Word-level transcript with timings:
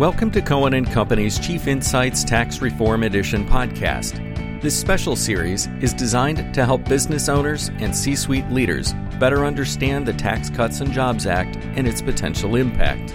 Welcome 0.00 0.30
to 0.30 0.40
Cohen 0.40 0.72
and 0.72 0.90
Company's 0.90 1.38
Chief 1.38 1.66
Insights 1.66 2.24
Tax 2.24 2.62
Reform 2.62 3.02
Edition 3.02 3.46
podcast. 3.46 4.62
This 4.62 4.74
special 4.74 5.14
series 5.14 5.66
is 5.82 5.92
designed 5.92 6.54
to 6.54 6.64
help 6.64 6.86
business 6.86 7.28
owners 7.28 7.68
and 7.80 7.94
C 7.94 8.16
suite 8.16 8.48
leaders 8.48 8.94
better 9.18 9.44
understand 9.44 10.06
the 10.06 10.14
Tax 10.14 10.48
Cuts 10.48 10.80
and 10.80 10.90
Jobs 10.90 11.26
Act 11.26 11.56
and 11.76 11.86
its 11.86 12.00
potential 12.00 12.56
impact. 12.56 13.10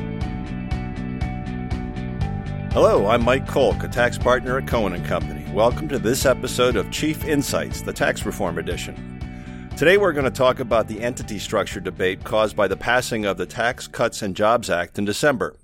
Hello, 2.72 3.08
I'm 3.08 3.24
Mike 3.24 3.48
Kolk, 3.48 3.82
a 3.82 3.88
tax 3.88 4.20
partner 4.20 4.60
at 4.60 4.68
Cohen 4.68 4.94
and 4.94 5.04
Company. 5.08 5.44
Welcome 5.52 5.88
to 5.88 5.98
this 5.98 6.24
episode 6.24 6.76
of 6.76 6.92
Chief 6.92 7.26
Insights, 7.26 7.82
the 7.82 7.94
Tax 7.94 8.28
Reform 8.28 8.60
Edition. 8.60 9.72
Today 9.76 9.98
we're 9.98 10.14
going 10.14 10.26
to 10.26 10.30
talk 10.30 10.60
about 10.60 10.88
the 10.88 11.02
entity 11.02 11.40
structure 11.40 11.80
debate 11.80 12.24
caused 12.24 12.56
by 12.56 12.68
the 12.68 12.78
passing 12.78 13.26
of 13.26 13.38
the 13.38 13.48
Tax 13.48 13.88
Cuts 13.88 14.22
and 14.22 14.36
Jobs 14.36 14.70
Act 14.70 15.00
in 15.00 15.06
December. 15.06 15.56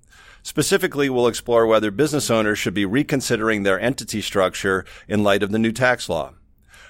Specifically, 0.43 1.09
we'll 1.09 1.27
explore 1.27 1.67
whether 1.67 1.91
business 1.91 2.31
owners 2.31 2.57
should 2.57 2.73
be 2.73 2.85
reconsidering 2.85 3.63
their 3.63 3.79
entity 3.79 4.21
structure 4.21 4.85
in 5.07 5.23
light 5.23 5.43
of 5.43 5.51
the 5.51 5.59
new 5.59 5.71
tax 5.71 6.09
law. 6.09 6.33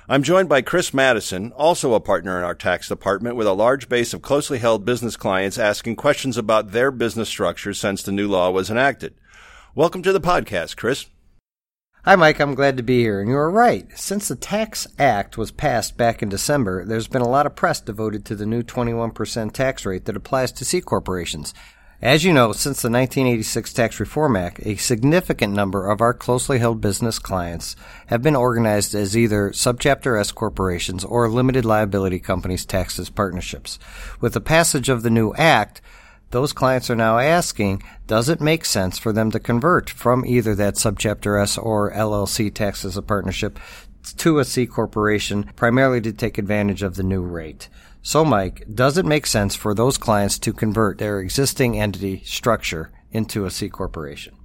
I'm 0.07 0.23
joined 0.23 0.49
by 0.49 0.61
Chris 0.61 0.93
Madison, 0.93 1.51
also 1.51 1.93
a 1.93 1.99
partner 1.99 2.37
in 2.37 2.43
our 2.43 2.55
tax 2.55 2.87
department 2.87 3.35
with 3.35 3.47
a 3.47 3.53
large 3.53 3.87
base 3.87 4.13
of 4.13 4.21
closely 4.21 4.59
held 4.59 4.85
business 4.85 5.15
clients 5.15 5.57
asking 5.57 5.97
questions 5.97 6.37
about 6.37 6.71
their 6.71 6.91
business 6.91 7.29
structure 7.29 7.73
since 7.73 8.01
the 8.01 8.11
new 8.11 8.27
law 8.27 8.49
was 8.49 8.69
enacted. 8.69 9.15
Welcome 9.75 10.01
to 10.03 10.13
the 10.13 10.21
podcast, 10.21 10.75
Chris. 10.75 11.05
Hi, 12.03 12.15
Mike. 12.15 12.39
I'm 12.39 12.55
glad 12.55 12.77
to 12.77 12.83
be 12.83 13.01
here. 13.01 13.21
And 13.21 13.29
you 13.29 13.37
are 13.37 13.51
right. 13.51 13.87
Since 13.95 14.27
the 14.27 14.35
Tax 14.35 14.87
Act 14.97 15.37
was 15.37 15.51
passed 15.51 15.97
back 15.97 16.23
in 16.23 16.29
December, 16.29 16.83
there's 16.83 17.07
been 17.07 17.21
a 17.21 17.29
lot 17.29 17.45
of 17.45 17.55
press 17.55 17.79
devoted 17.79 18.25
to 18.25 18.35
the 18.35 18.45
new 18.45 18.63
21% 18.63 19.51
tax 19.51 19.85
rate 19.85 20.05
that 20.05 20.17
applies 20.17 20.51
to 20.53 20.65
C 20.65 20.81
corporations. 20.81 21.53
As 22.01 22.23
you 22.23 22.33
know, 22.33 22.51
since 22.51 22.81
the 22.81 22.89
1986 22.89 23.73
Tax 23.73 23.99
Reform 23.99 24.35
Act, 24.35 24.59
a 24.65 24.75
significant 24.77 25.53
number 25.53 25.87
of 25.87 26.01
our 26.01 26.15
closely 26.15 26.57
held 26.57 26.81
business 26.81 27.19
clients 27.19 27.75
have 28.07 28.23
been 28.23 28.35
organized 28.35 28.95
as 28.95 29.15
either 29.15 29.51
subchapter 29.51 30.19
S 30.19 30.31
corporations 30.31 31.05
or 31.05 31.29
limited 31.29 31.63
liability 31.63 32.17
companies 32.17 32.65
taxed 32.65 32.97
as 32.97 33.11
partnerships. 33.11 33.77
With 34.19 34.33
the 34.33 34.41
passage 34.41 34.89
of 34.89 35.03
the 35.03 35.11
new 35.11 35.35
act, 35.35 35.79
those 36.31 36.53
clients 36.53 36.89
are 36.89 36.95
now 36.95 37.19
asking, 37.19 37.83
does 38.07 38.29
it 38.29 38.41
make 38.41 38.65
sense 38.65 38.97
for 38.97 39.13
them 39.13 39.31
to 39.31 39.39
convert 39.39 39.89
from 39.89 40.25
either 40.25 40.55
that 40.55 40.75
subchapter 40.75 41.41
S 41.41 41.57
or 41.57 41.93
LLC 41.93 42.53
tax 42.53 42.83
as 42.83 42.97
a 42.97 43.01
partnership 43.01 43.59
to 44.17 44.39
a 44.39 44.45
C 44.45 44.65
corporation, 44.65 45.51
primarily 45.55 46.01
to 46.01 46.11
take 46.11 46.37
advantage 46.37 46.81
of 46.81 46.95
the 46.95 47.03
new 47.03 47.21
rate? 47.21 47.69
So, 48.01 48.25
Mike, 48.25 48.65
does 48.73 48.97
it 48.97 49.05
make 49.05 49.27
sense 49.27 49.55
for 49.55 49.75
those 49.75 49.97
clients 49.97 50.39
to 50.39 50.53
convert 50.53 50.97
their 50.97 51.19
existing 51.19 51.79
entity 51.79 52.23
structure 52.25 52.91
into 53.11 53.45
a 53.45 53.51
C 53.51 53.69
corporation? 53.69 54.35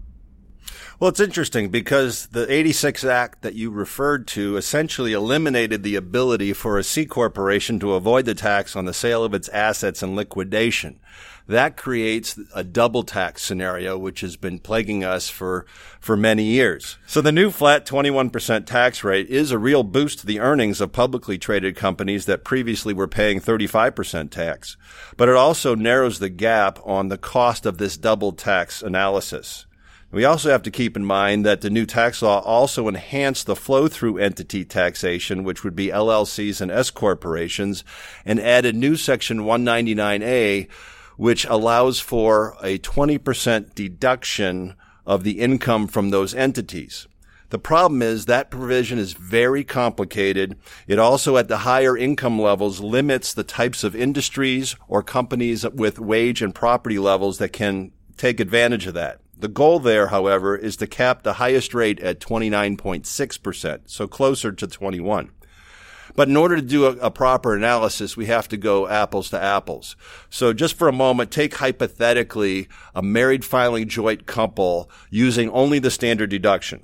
Well, 0.98 1.10
it's 1.10 1.20
interesting 1.20 1.68
because 1.68 2.28
the 2.28 2.50
86 2.50 3.04
Act 3.04 3.42
that 3.42 3.54
you 3.54 3.70
referred 3.70 4.26
to 4.28 4.56
essentially 4.56 5.12
eliminated 5.12 5.82
the 5.82 5.94
ability 5.94 6.54
for 6.54 6.78
a 6.78 6.84
C 6.84 7.04
corporation 7.04 7.78
to 7.80 7.92
avoid 7.92 8.24
the 8.24 8.34
tax 8.34 8.74
on 8.74 8.86
the 8.86 8.94
sale 8.94 9.22
of 9.22 9.34
its 9.34 9.50
assets 9.50 10.02
and 10.02 10.16
liquidation. 10.16 10.98
That 11.48 11.76
creates 11.76 12.38
a 12.54 12.64
double 12.64 13.04
tax 13.04 13.42
scenario, 13.42 13.96
which 13.96 14.20
has 14.22 14.36
been 14.36 14.58
plaguing 14.58 15.04
us 15.04 15.28
for, 15.28 15.64
for 16.00 16.16
many 16.16 16.42
years. 16.42 16.98
So 17.06 17.20
the 17.20 17.30
new 17.30 17.52
flat 17.52 17.86
21% 17.86 18.66
tax 18.66 19.04
rate 19.04 19.28
is 19.28 19.52
a 19.52 19.58
real 19.58 19.84
boost 19.84 20.20
to 20.20 20.26
the 20.26 20.40
earnings 20.40 20.80
of 20.80 20.92
publicly 20.92 21.38
traded 21.38 21.76
companies 21.76 22.26
that 22.26 22.42
previously 22.42 22.92
were 22.92 23.06
paying 23.06 23.40
35% 23.40 24.30
tax. 24.30 24.76
But 25.16 25.28
it 25.28 25.36
also 25.36 25.76
narrows 25.76 26.18
the 26.18 26.30
gap 26.30 26.80
on 26.84 27.08
the 27.08 27.18
cost 27.18 27.64
of 27.64 27.78
this 27.78 27.96
double 27.96 28.32
tax 28.32 28.82
analysis. 28.82 29.66
We 30.10 30.24
also 30.24 30.50
have 30.50 30.62
to 30.62 30.70
keep 30.70 30.96
in 30.96 31.04
mind 31.04 31.44
that 31.44 31.60
the 31.60 31.70
new 31.70 31.84
tax 31.84 32.22
law 32.22 32.40
also 32.40 32.88
enhanced 32.88 33.46
the 33.46 33.56
flow 33.56 33.86
through 33.86 34.18
entity 34.18 34.64
taxation, 34.64 35.44
which 35.44 35.62
would 35.62 35.76
be 35.76 35.88
LLCs 35.88 36.60
and 36.60 36.70
S 36.70 36.90
corporations, 36.90 37.84
and 38.24 38.40
added 38.40 38.74
new 38.74 38.96
section 38.96 39.40
199A, 39.40 40.68
which 41.16 41.44
allows 41.46 42.00
for 42.00 42.56
a 42.62 42.78
20% 42.78 43.74
deduction 43.74 44.74
of 45.04 45.24
the 45.24 45.40
income 45.40 45.86
from 45.86 46.10
those 46.10 46.34
entities. 46.34 47.06
The 47.50 47.58
problem 47.58 48.02
is 48.02 48.26
that 48.26 48.50
provision 48.50 48.98
is 48.98 49.12
very 49.12 49.62
complicated. 49.62 50.56
It 50.88 50.98
also 50.98 51.36
at 51.36 51.46
the 51.46 51.58
higher 51.58 51.96
income 51.96 52.40
levels 52.40 52.80
limits 52.80 53.32
the 53.32 53.44
types 53.44 53.84
of 53.84 53.94
industries 53.94 54.74
or 54.88 55.02
companies 55.02 55.64
with 55.68 56.00
wage 56.00 56.42
and 56.42 56.54
property 56.54 56.98
levels 56.98 57.38
that 57.38 57.52
can 57.52 57.92
take 58.16 58.40
advantage 58.40 58.86
of 58.86 58.94
that. 58.94 59.20
The 59.38 59.48
goal 59.48 59.78
there, 59.78 60.08
however, 60.08 60.56
is 60.56 60.76
to 60.78 60.86
cap 60.86 61.22
the 61.22 61.34
highest 61.34 61.74
rate 61.74 62.00
at 62.00 62.20
29.6%, 62.20 63.80
so 63.84 64.08
closer 64.08 64.50
to 64.50 64.66
21. 64.66 65.30
But 66.16 66.28
in 66.28 66.36
order 66.36 66.56
to 66.56 66.62
do 66.62 66.86
a, 66.86 66.96
a, 66.96 67.10
proper 67.10 67.54
analysis, 67.54 68.16
we 68.16 68.26
have 68.26 68.48
to 68.48 68.56
go 68.56 68.88
apples 68.88 69.30
to 69.30 69.40
apples. 69.40 69.94
So 70.30 70.52
just 70.52 70.76
for 70.76 70.88
a 70.88 70.92
moment, 70.92 71.30
take 71.30 71.54
hypothetically 71.54 72.66
a 72.94 73.02
married 73.02 73.44
filing 73.44 73.88
joint 73.88 74.26
couple 74.26 74.90
using 75.10 75.50
only 75.50 75.78
the 75.78 75.90
standard 75.90 76.30
deduction. 76.30 76.82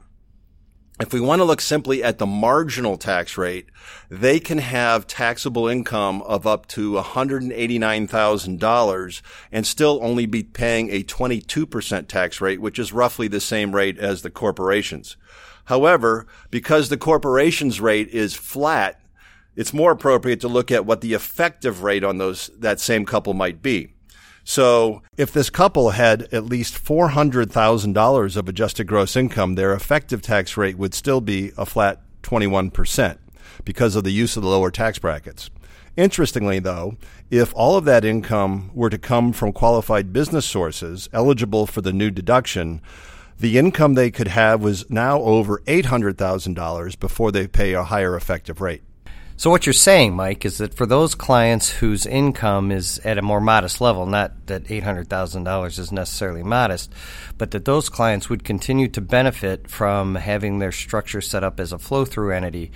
If 1.01 1.13
we 1.13 1.21
want 1.21 1.41
to 1.41 1.45
look 1.45 1.63
simply 1.63 2.05
at 2.05 2.19
the 2.19 2.27
marginal 2.27 2.99
tax 2.99 3.37
rate, 3.37 3.67
they 4.09 4.39
can 4.39 4.59
have 4.59 5.05
taxable 5.07 5.67
income 5.67 6.23
of 6.23 6.47
up 6.47 6.69
to 6.69 6.93
$189,000 6.93 9.23
and 9.51 9.67
still 9.67 9.99
only 10.03 10.27
be 10.27 10.45
paying 10.45 10.91
a 10.91 11.03
22% 11.03 12.07
tax 12.07 12.41
rate, 12.41 12.61
which 12.61 12.79
is 12.79 12.93
roughly 12.93 13.27
the 13.27 13.41
same 13.41 13.75
rate 13.75 13.99
as 13.99 14.23
the 14.23 14.31
corporations. 14.31 15.17
However, 15.65 16.29
because 16.51 16.89
the 16.89 16.97
corporation's 16.97 17.81
rate 17.81 18.11
is 18.11 18.35
flat, 18.35 19.02
it's 19.57 19.73
more 19.73 19.93
appropriate 19.93 20.41
to 20.41 20.49
look 20.49 20.71
at 20.71 20.87
what 20.87 21.01
the 21.01 21.15
effective 21.15 21.83
rate 21.83 22.05
on 22.05 22.19
those, 22.19 22.51
that 22.59 22.81
same 22.81 23.05
couple 23.05 23.35
might 23.35 23.63
be. 23.63 23.95
So 24.45 25.03
if 25.17 25.33
this 25.33 25.51
couple 25.51 25.91
had 25.91 26.23
at 26.33 26.45
least 26.45 26.83
$400,000 26.85 28.37
of 28.37 28.49
adjusted 28.49 28.85
gross 28.85 29.15
income, 29.15 29.55
their 29.55 29.73
effective 29.73 30.21
tax 30.21 30.57
rate 30.57 30.77
would 30.77 30.95
still 30.95 31.21
be 31.21 31.53
a 31.57 31.67
flat 31.67 32.01
21% 32.23 33.19
because 33.65 33.95
of 33.95 34.05
the 34.05 34.11
use 34.11 34.37
of 34.37 34.43
the 34.43 34.49
lower 34.49 34.71
tax 34.71 34.99
brackets. 34.99 35.51
Interestingly, 35.97 36.59
though, 36.59 36.97
if 37.31 37.53
all 37.55 37.77
of 37.77 37.85
that 37.85 38.05
income 38.05 38.71
were 38.75 38.91
to 38.91 38.99
come 38.99 39.33
from 39.33 39.53
qualified 39.53 40.13
business 40.13 40.47
sources 40.47 41.09
eligible 41.13 41.67
for 41.67 41.83
the 41.83 41.93
new 41.93 42.11
deduction, 42.11 42.81
the 43.39 43.59
income 43.59 43.95
they 43.95 44.11
could 44.11 44.29
have 44.29 44.63
was 44.63 44.89
now 44.91 45.21
over 45.21 45.59
$800,000 45.67 46.99
before 46.99 47.31
they 47.31 47.47
pay 47.47 47.75
a 47.75 47.85
higher 47.85 48.17
effective 48.17 48.61
rate. 48.61 48.83
So 49.37 49.51
what 49.51 49.67
you're 49.67 49.73
saying, 49.73 50.15
Mike, 50.15 50.45
is 50.45 50.59
that 50.59 50.75
for 50.75 50.87
those 50.87 51.15
clients 51.15 51.69
whose 51.71 52.07
income 52.07 52.71
is 52.71 52.99
at 53.01 53.19
a 53.19 53.23
more 53.23 53.41
modest 53.41 53.81
level, 53.81 54.07
not 54.07 54.47
that 54.47 54.65
$800,000 54.65 55.79
is 55.79 55.91
necessarily 55.91 56.43
modest, 56.43 56.93
but 57.39 57.51
that 57.51 57.65
those 57.65 57.89
clients 57.89 58.29
would 58.29 58.45
continue 58.45 58.89
to 58.89 59.01
benefit 59.01 59.69
from 59.69 60.15
having 60.15 60.59
their 60.59 60.71
structure 60.71 61.21
set 61.21 61.43
up 61.43 61.59
as 61.59 61.73
a 61.73 61.79
flow-through 61.79 62.33
entity 62.33 62.71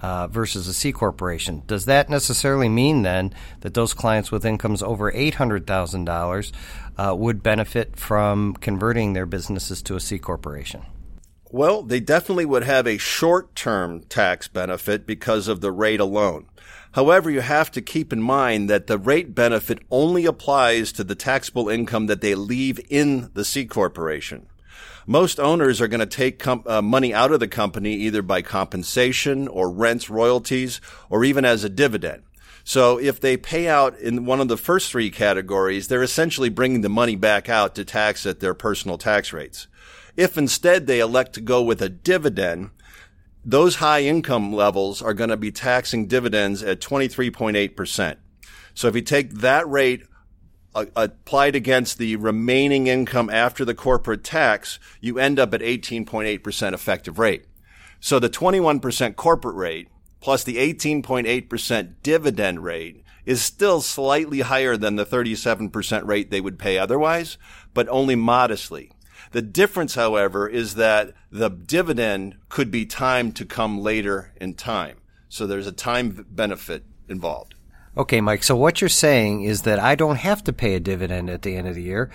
uh, 0.00 0.26
versus 0.26 0.66
a 0.66 0.74
C 0.74 0.92
corporation. 0.92 1.62
Does 1.66 1.84
that 1.84 2.10
necessarily 2.10 2.68
mean 2.68 3.02
then 3.02 3.32
that 3.60 3.74
those 3.74 3.94
clients 3.94 4.32
with 4.32 4.44
incomes 4.44 4.82
over 4.82 5.12
$800,000 5.12 6.52
uh, 6.98 7.14
would 7.14 7.42
benefit 7.42 7.96
from 7.96 8.54
converting 8.54 9.12
their 9.12 9.26
businesses 9.26 9.80
to 9.82 9.96
a 9.96 10.00
C 10.00 10.18
corporation? 10.18 10.82
Well, 11.52 11.82
they 11.82 11.98
definitely 11.98 12.46
would 12.46 12.62
have 12.62 12.86
a 12.86 12.96
short-term 12.96 14.02
tax 14.04 14.46
benefit 14.46 15.04
because 15.04 15.48
of 15.48 15.60
the 15.60 15.72
rate 15.72 15.98
alone. 15.98 16.46
However, 16.92 17.28
you 17.28 17.40
have 17.40 17.72
to 17.72 17.82
keep 17.82 18.12
in 18.12 18.22
mind 18.22 18.70
that 18.70 18.86
the 18.86 18.98
rate 18.98 19.34
benefit 19.34 19.80
only 19.90 20.26
applies 20.26 20.92
to 20.92 21.04
the 21.04 21.16
taxable 21.16 21.68
income 21.68 22.06
that 22.06 22.20
they 22.20 22.36
leave 22.36 22.80
in 22.88 23.30
the 23.34 23.44
C 23.44 23.64
corporation. 23.64 24.46
Most 25.06 25.40
owners 25.40 25.80
are 25.80 25.88
going 25.88 26.00
to 26.00 26.06
take 26.06 26.38
com- 26.38 26.62
uh, 26.66 26.82
money 26.82 27.12
out 27.12 27.32
of 27.32 27.40
the 27.40 27.48
company 27.48 27.94
either 27.94 28.22
by 28.22 28.42
compensation 28.42 29.48
or 29.48 29.72
rents, 29.72 30.08
royalties, 30.08 30.80
or 31.08 31.24
even 31.24 31.44
as 31.44 31.64
a 31.64 31.68
dividend. 31.68 32.22
So 32.62 32.98
if 32.98 33.20
they 33.20 33.36
pay 33.36 33.66
out 33.66 33.98
in 33.98 34.24
one 34.24 34.40
of 34.40 34.48
the 34.48 34.56
first 34.56 34.92
three 34.92 35.10
categories, 35.10 35.88
they're 35.88 36.02
essentially 36.02 36.48
bringing 36.48 36.82
the 36.82 36.88
money 36.88 37.16
back 37.16 37.48
out 37.48 37.74
to 37.74 37.84
tax 37.84 38.24
at 38.24 38.38
their 38.38 38.54
personal 38.54 38.98
tax 38.98 39.32
rates. 39.32 39.66
If 40.20 40.36
instead 40.36 40.86
they 40.86 41.00
elect 41.00 41.32
to 41.32 41.40
go 41.40 41.62
with 41.62 41.80
a 41.80 41.88
dividend, 41.88 42.72
those 43.42 43.76
high 43.76 44.02
income 44.02 44.52
levels 44.52 45.00
are 45.00 45.14
going 45.14 45.30
to 45.30 45.36
be 45.38 45.50
taxing 45.50 46.08
dividends 46.08 46.62
at 46.62 46.82
23.8%. 46.82 48.16
So 48.74 48.86
if 48.86 48.94
you 48.94 49.00
take 49.00 49.32
that 49.36 49.66
rate 49.66 50.02
uh, 50.74 50.84
applied 50.94 51.56
against 51.56 51.96
the 51.96 52.16
remaining 52.16 52.86
income 52.86 53.30
after 53.30 53.64
the 53.64 53.74
corporate 53.74 54.22
tax, 54.22 54.78
you 55.00 55.18
end 55.18 55.38
up 55.38 55.54
at 55.54 55.62
18.8% 55.62 56.74
effective 56.74 57.18
rate. 57.18 57.46
So 57.98 58.18
the 58.18 58.28
21% 58.28 59.16
corporate 59.16 59.56
rate 59.56 59.88
plus 60.20 60.44
the 60.44 60.58
18.8% 60.58 61.94
dividend 62.02 62.62
rate 62.62 63.02
is 63.24 63.40
still 63.40 63.80
slightly 63.80 64.40
higher 64.40 64.76
than 64.76 64.96
the 64.96 65.06
37% 65.06 66.06
rate 66.06 66.30
they 66.30 66.42
would 66.42 66.58
pay 66.58 66.76
otherwise, 66.76 67.38
but 67.72 67.88
only 67.88 68.16
modestly. 68.16 68.92
The 69.32 69.42
difference, 69.42 69.94
however, 69.94 70.48
is 70.48 70.74
that 70.74 71.12
the 71.30 71.48
dividend 71.48 72.36
could 72.48 72.70
be 72.70 72.84
timed 72.84 73.36
to 73.36 73.44
come 73.44 73.78
later 73.78 74.32
in 74.40 74.54
time. 74.54 74.96
So 75.28 75.46
there's 75.46 75.68
a 75.68 75.72
time 75.72 76.26
benefit 76.30 76.84
involved. 77.08 77.54
Okay, 77.96 78.20
Mike. 78.20 78.42
So 78.42 78.56
what 78.56 78.80
you're 78.80 78.88
saying 78.88 79.42
is 79.42 79.62
that 79.62 79.78
I 79.78 79.94
don't 79.94 80.16
have 80.16 80.42
to 80.44 80.52
pay 80.52 80.74
a 80.74 80.80
dividend 80.80 81.30
at 81.30 81.42
the 81.42 81.56
end 81.56 81.68
of 81.68 81.74
the 81.74 81.82
year. 81.82 82.10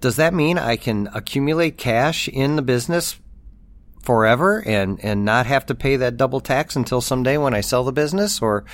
Does 0.00 0.16
that 0.16 0.32
mean 0.32 0.58
I 0.58 0.76
can 0.76 1.08
accumulate 1.14 1.76
cash 1.76 2.28
in 2.28 2.56
the 2.56 2.62
business 2.62 3.18
forever 4.02 4.62
and, 4.66 4.98
and 5.02 5.24
not 5.24 5.44
have 5.46 5.66
to 5.66 5.74
pay 5.74 5.96
that 5.96 6.16
double 6.16 6.40
tax 6.40 6.74
until 6.74 7.02
someday 7.02 7.36
when 7.36 7.54
I 7.54 7.60
sell 7.60 7.84
the 7.84 7.92
business 7.92 8.40
or 8.40 8.64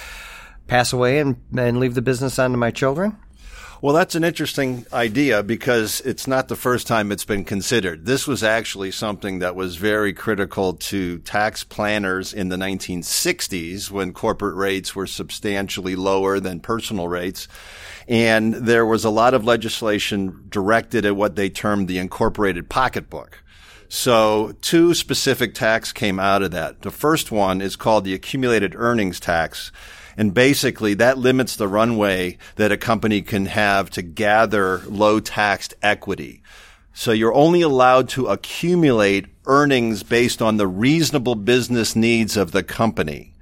pass 0.69 0.93
away 0.93 1.19
and, 1.19 1.37
and 1.57 1.81
leave 1.81 1.95
the 1.95 2.03
business 2.03 2.39
on 2.39 2.53
to 2.53 2.57
my 2.57 2.71
children? 2.71 3.17
Well, 3.87 3.95
that's 3.95 4.17
an 4.17 4.25
interesting 4.25 4.85
idea 4.93 5.45
because 5.45 6.01
it's 6.01 6.27
not 6.27 6.49
the 6.49 6.57
first 6.57 6.89
time 6.89 7.13
it's 7.13 7.25
been 7.25 7.45
considered. 7.45 8.05
This 8.05 8.27
was 8.27 8.43
actually 8.43 8.91
something 8.91 9.39
that 9.39 9.55
was 9.55 9.77
very 9.77 10.13
critical 10.13 10.75
to 10.75 11.19
tax 11.19 11.63
planners 11.63 12.33
in 12.33 12.49
the 12.49 12.57
1960s 12.57 13.89
when 13.93 14.13
corporate 14.13 14.57
rates 14.57 14.97
were 14.97 15.07
substantially 15.07 15.95
lower 15.95 16.41
than 16.41 16.59
personal 16.59 17.07
rates. 17.07 17.47
And 18.09 18.55
there 18.55 18.85
was 18.85 19.05
a 19.05 19.09
lot 19.09 19.35
of 19.35 19.45
legislation 19.45 20.47
directed 20.49 21.07
at 21.07 21.15
what 21.15 21.37
they 21.37 21.49
termed 21.49 21.87
the 21.87 21.99
incorporated 21.99 22.69
pocketbook. 22.69 23.41
So 23.89 24.57
two 24.63 24.95
specific 24.95 25.55
tax 25.55 25.93
came 25.93 26.19
out 26.19 26.43
of 26.43 26.51
that. 26.51 26.83
The 26.83 26.91
first 26.91 27.31
one 27.31 27.61
is 27.61 27.77
called 27.77 28.05
the 28.05 28.15
accumulated 28.15 28.75
earnings 28.75 29.21
tax. 29.21 29.71
And 30.17 30.33
basically 30.33 30.95
that 30.95 31.19
limits 31.19 31.57
the 31.57 31.69
runway 31.69 32.39
that 32.57 32.73
a 32.73 32.77
company 32.77 33.23
can 33.23 33.47
have 33.47 33.91
to 33.91 34.03
gather 34.03 34.79
low 34.87 35.21
taxed 35.21 35.75
equity. 35.83 36.43
So 36.95 37.13
you're 37.13 37.35
only 37.35 37.61
allowed 37.61 38.09
to 38.11 38.29
accumulate 38.29 39.27
earnings 39.47 40.03
based 40.03 40.41
on 40.41 40.57
the 40.57 40.67
reasonable 40.67 41.35
business 41.35 41.95
needs 41.95 42.37
of 42.37 42.53
the 42.53 42.63
company. 42.63 43.36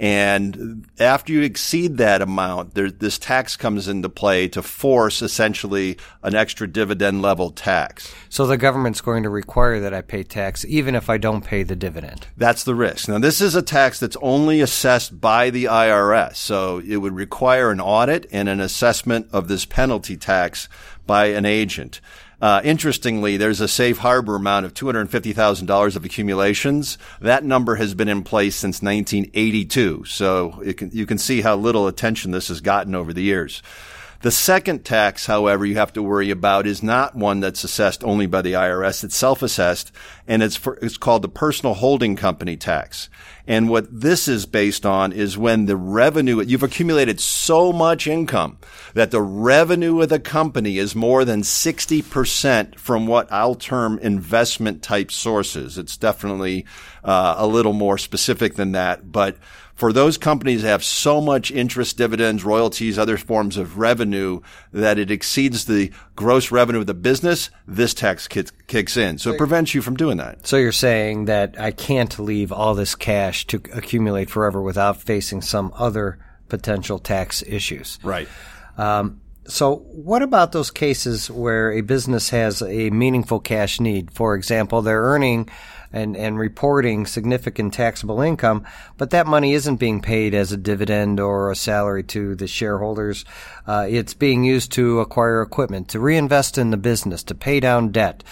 And 0.00 0.88
after 0.98 1.30
you 1.30 1.42
exceed 1.42 1.98
that 1.98 2.22
amount, 2.22 2.72
there, 2.72 2.90
this 2.90 3.18
tax 3.18 3.54
comes 3.54 3.86
into 3.86 4.08
play 4.08 4.48
to 4.48 4.62
force 4.62 5.20
essentially 5.20 5.98
an 6.22 6.34
extra 6.34 6.66
dividend 6.66 7.20
level 7.20 7.50
tax. 7.50 8.10
So 8.30 8.46
the 8.46 8.56
government's 8.56 9.02
going 9.02 9.24
to 9.24 9.28
require 9.28 9.78
that 9.80 9.92
I 9.92 10.00
pay 10.00 10.22
tax 10.22 10.64
even 10.64 10.94
if 10.94 11.10
I 11.10 11.18
don't 11.18 11.44
pay 11.44 11.64
the 11.64 11.76
dividend. 11.76 12.28
That's 12.38 12.64
the 12.64 12.74
risk. 12.74 13.10
Now, 13.10 13.18
this 13.18 13.42
is 13.42 13.54
a 13.54 13.60
tax 13.60 14.00
that's 14.00 14.16
only 14.22 14.62
assessed 14.62 15.20
by 15.20 15.50
the 15.50 15.64
IRS. 15.64 16.36
So 16.36 16.78
it 16.78 16.96
would 16.96 17.14
require 17.14 17.70
an 17.70 17.80
audit 17.80 18.26
and 18.32 18.48
an 18.48 18.58
assessment 18.58 19.28
of 19.32 19.48
this 19.48 19.66
penalty 19.66 20.16
tax 20.16 20.66
by 21.06 21.26
an 21.26 21.44
agent. 21.44 22.00
Uh, 22.40 22.60
interestingly, 22.64 23.36
there's 23.36 23.60
a 23.60 23.68
safe 23.68 23.98
harbor 23.98 24.36
amount 24.36 24.64
of 24.64 24.72
$250,000 24.72 25.96
of 25.96 26.04
accumulations. 26.04 26.96
That 27.20 27.44
number 27.44 27.76
has 27.76 27.94
been 27.94 28.08
in 28.08 28.22
place 28.22 28.56
since 28.56 28.80
1982. 28.82 30.04
So 30.06 30.62
can, 30.76 30.90
you 30.92 31.04
can 31.04 31.18
see 31.18 31.42
how 31.42 31.56
little 31.56 31.86
attention 31.86 32.30
this 32.30 32.48
has 32.48 32.60
gotten 32.60 32.94
over 32.94 33.12
the 33.12 33.22
years. 33.22 33.62
The 34.22 34.30
second 34.30 34.84
tax, 34.84 35.24
however, 35.24 35.64
you 35.64 35.76
have 35.76 35.94
to 35.94 36.02
worry 36.02 36.30
about 36.30 36.66
is 36.66 36.82
not 36.82 37.16
one 37.16 37.40
that's 37.40 37.64
assessed 37.64 38.04
only 38.04 38.26
by 38.26 38.42
the 38.42 38.52
IRS. 38.52 39.02
It's 39.02 39.16
self-assessed 39.16 39.90
and 40.28 40.42
it's 40.42 40.56
for, 40.56 40.78
it's 40.82 40.98
called 40.98 41.22
the 41.22 41.28
personal 41.28 41.72
holding 41.72 42.16
company 42.16 42.58
tax. 42.58 43.08
And 43.46 43.68
what 43.68 43.88
this 43.90 44.28
is 44.28 44.46
based 44.46 44.84
on 44.86 45.12
is 45.12 45.38
when 45.38 45.66
the 45.66 45.76
revenue, 45.76 46.40
you've 46.40 46.62
accumulated 46.62 47.20
so 47.20 47.72
much 47.72 48.06
income 48.06 48.58
that 48.94 49.10
the 49.10 49.22
revenue 49.22 50.00
of 50.00 50.08
the 50.08 50.20
company 50.20 50.78
is 50.78 50.94
more 50.94 51.24
than 51.24 51.42
60% 51.42 52.78
from 52.78 53.06
what 53.06 53.30
I'll 53.32 53.54
term 53.54 53.98
investment 53.98 54.82
type 54.82 55.10
sources. 55.10 55.78
It's 55.78 55.96
definitely 55.96 56.66
uh, 57.02 57.34
a 57.38 57.46
little 57.46 57.72
more 57.72 57.98
specific 57.98 58.54
than 58.54 58.72
that, 58.72 59.10
but 59.10 59.36
for 59.80 59.94
those 59.94 60.18
companies 60.18 60.60
that 60.60 60.68
have 60.68 60.84
so 60.84 61.22
much 61.22 61.50
interest, 61.50 61.96
dividends, 61.96 62.44
royalties, 62.44 62.98
other 62.98 63.16
forms 63.16 63.56
of 63.56 63.78
revenue 63.78 64.42
that 64.74 64.98
it 64.98 65.10
exceeds 65.10 65.64
the 65.64 65.90
gross 66.20 66.50
revenue 66.50 66.80
of 66.80 66.86
the 66.86 66.92
business, 66.92 67.48
this 67.66 67.94
tax 67.94 68.28
kicks 68.28 68.96
in. 68.98 69.16
So 69.16 69.32
it 69.32 69.38
prevents 69.38 69.74
you 69.74 69.80
from 69.80 69.96
doing 69.96 70.18
that. 70.18 70.46
So 70.46 70.58
you're 70.58 70.70
saying 70.70 71.24
that 71.24 71.58
I 71.58 71.70
can't 71.70 72.18
leave 72.18 72.52
all 72.52 72.74
this 72.74 72.94
cash 72.94 73.46
to 73.46 73.56
accumulate 73.72 74.28
forever 74.28 74.60
without 74.60 75.00
facing 75.00 75.40
some 75.40 75.72
other 75.74 76.18
potential 76.50 76.98
tax 76.98 77.42
issues. 77.46 77.98
Right. 78.02 78.28
Um, 78.76 79.22
so, 79.46 79.76
what 79.76 80.22
about 80.22 80.52
those 80.52 80.70
cases 80.70 81.30
where 81.30 81.72
a 81.72 81.80
business 81.80 82.28
has 82.28 82.60
a 82.60 82.90
meaningful 82.90 83.40
cash 83.40 83.80
need? 83.80 84.10
For 84.10 84.34
example, 84.34 84.82
they're 84.82 85.02
earning 85.02 85.48
and, 85.92 86.16
and 86.16 86.38
reporting 86.38 87.06
significant 87.06 87.74
taxable 87.74 88.20
income, 88.20 88.64
but 88.96 89.10
that 89.10 89.26
money 89.26 89.52
isn't 89.54 89.76
being 89.76 90.00
paid 90.00 90.34
as 90.34 90.52
a 90.52 90.56
dividend 90.56 91.20
or 91.20 91.50
a 91.50 91.56
salary 91.56 92.02
to 92.04 92.34
the 92.34 92.46
shareholders. 92.46 93.24
Uh, 93.66 93.86
it's 93.88 94.14
being 94.14 94.44
used 94.44 94.72
to 94.72 95.00
acquire 95.00 95.42
equipment, 95.42 95.88
to 95.88 96.00
reinvest 96.00 96.58
in 96.58 96.70
the 96.70 96.76
business, 96.76 97.22
to 97.24 97.34
pay 97.34 97.60
down 97.60 97.90
debt. 97.90 98.22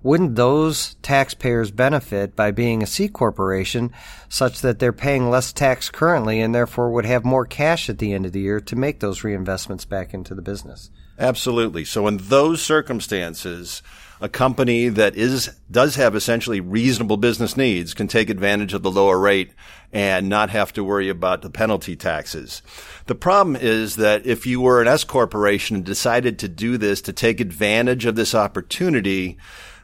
Wouldn't 0.00 0.36
those 0.36 0.94
taxpayers 1.02 1.72
benefit 1.72 2.36
by 2.36 2.52
being 2.52 2.82
a 2.82 2.86
C 2.86 3.08
corporation 3.08 3.92
such 4.28 4.60
that 4.60 4.78
they're 4.78 4.92
paying 4.92 5.28
less 5.28 5.52
tax 5.52 5.90
currently 5.90 6.40
and 6.40 6.54
therefore 6.54 6.92
would 6.92 7.04
have 7.04 7.24
more 7.24 7.44
cash 7.44 7.90
at 7.90 7.98
the 7.98 8.12
end 8.12 8.24
of 8.24 8.32
the 8.32 8.40
year 8.40 8.60
to 8.60 8.76
make 8.76 9.00
those 9.00 9.22
reinvestments 9.22 9.88
back 9.88 10.14
into 10.14 10.36
the 10.36 10.42
business? 10.42 10.90
Absolutely. 11.18 11.84
So 11.84 12.06
in 12.06 12.18
those 12.18 12.62
circumstances, 12.62 13.82
a 14.20 14.28
company 14.28 14.88
that 14.88 15.16
is 15.16 15.50
does 15.70 15.96
have 15.96 16.14
essentially 16.14 16.60
reasonable 16.60 17.16
business 17.16 17.56
needs 17.56 17.94
can 17.94 18.08
take 18.08 18.30
advantage 18.30 18.74
of 18.74 18.82
the 18.82 18.90
lower 18.90 19.18
rate 19.18 19.52
and 19.92 20.28
not 20.28 20.50
have 20.50 20.72
to 20.72 20.84
worry 20.84 21.08
about 21.08 21.42
the 21.42 21.50
penalty 21.50 21.96
taxes. 21.96 22.62
The 23.06 23.14
problem 23.14 23.56
is 23.56 23.96
that 23.96 24.26
if 24.26 24.46
you 24.46 24.60
were 24.60 24.82
an 24.82 24.88
S 24.88 25.04
corporation 25.04 25.76
and 25.76 25.84
decided 25.84 26.38
to 26.40 26.48
do 26.48 26.76
this 26.78 27.00
to 27.02 27.12
take 27.12 27.40
advantage 27.40 28.06
of 28.06 28.16
this 28.16 28.34
opportunity, 28.34 29.38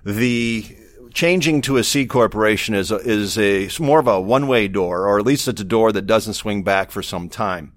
the 0.04 0.76
changing 1.12 1.60
to 1.62 1.76
a 1.76 1.84
C 1.84 2.06
corporation 2.06 2.74
is 2.74 2.90
a, 2.90 2.96
is 2.96 3.38
a 3.38 3.68
more 3.80 4.00
of 4.00 4.08
a 4.08 4.20
one 4.20 4.46
way 4.46 4.68
door, 4.68 5.06
or 5.06 5.18
at 5.18 5.26
least 5.26 5.48
it's 5.48 5.60
a 5.60 5.64
door 5.64 5.92
that 5.92 6.06
doesn't 6.06 6.34
swing 6.34 6.64
back 6.64 6.90
for 6.90 7.02
some 7.02 7.28
time. 7.28 7.72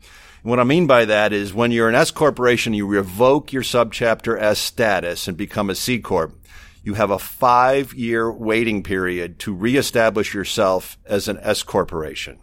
What 0.47 0.61
I 0.61 0.63
mean 0.63 0.87
by 0.87 1.03
that 1.03 1.33
is 1.33 1.53
when 1.53 1.71
you're 1.71 1.89
an 1.89 1.95
S 1.95 2.09
corporation, 2.09 2.73
you 2.73 2.87
revoke 2.87 3.51
your 3.51 3.63
subchapter 3.63 4.39
S 4.39 4.59
status 4.59 5.27
and 5.27 5.35
become 5.35 5.69
a 5.69 5.75
C 5.75 5.99
corp 5.99 6.39
you 6.83 6.93
have 6.93 7.11
a 7.11 7.19
five 7.19 7.93
year 7.93 8.31
waiting 8.31 8.81
period 8.81 9.39
to 9.39 9.53
reestablish 9.53 10.33
yourself 10.33 10.97
as 11.05 11.27
an 11.27 11.37
S 11.41 11.63
corporation. 11.63 12.39